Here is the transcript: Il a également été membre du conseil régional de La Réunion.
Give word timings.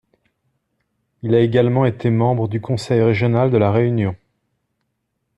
Il 1.21 1.35
a 1.35 1.41
également 1.41 1.85
été 1.85 2.09
membre 2.09 2.47
du 2.47 2.59
conseil 2.59 3.03
régional 3.03 3.51
de 3.51 3.57
La 3.59 3.71
Réunion. 3.71 4.15